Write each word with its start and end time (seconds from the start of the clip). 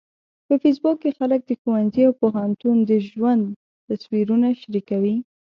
په 0.47 0.53
فېسبوک 0.61 0.97
کې 1.03 1.11
خلک 1.19 1.41
د 1.45 1.51
ښوونځي 1.61 2.01
او 2.07 2.13
پوهنتون 2.21 2.75
د 2.89 2.91
ژوند 3.07 3.43
تصویرونه 3.89 4.47
شریکوي 4.61 5.15